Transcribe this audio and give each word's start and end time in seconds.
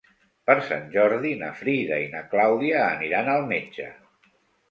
Per 0.49 0.53
Sant 0.67 0.87
Jordi 0.93 1.33
na 1.41 1.49
Frida 1.59 1.99
i 2.05 2.09
na 2.15 2.23
Clàudia 2.33 2.79
aniran 2.87 3.29
al 3.35 3.45
metge. 3.53 3.93